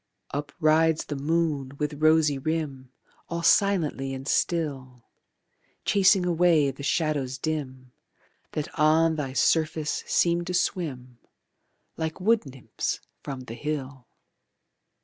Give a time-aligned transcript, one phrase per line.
[0.33, 2.91] Up rides the moon with rosy rim
[3.29, 5.05] All silently and still,
[5.85, 7.91] Chasing away the shadows dim
[8.53, 11.19] That on thy surface seem to swim
[11.97, 14.07] Like wood nymphs from the hill.